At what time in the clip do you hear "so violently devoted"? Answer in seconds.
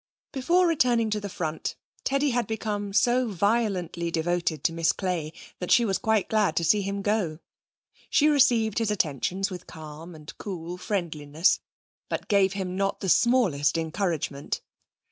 2.91-4.63